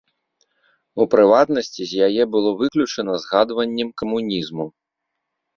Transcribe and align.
У 1.03 1.05
прыватнасці, 1.13 1.81
з 1.91 2.09
яе 2.09 2.23
было 2.37 2.49
выключана 2.63 3.13
згадваннем 3.27 3.93
камунізму. 4.05 4.65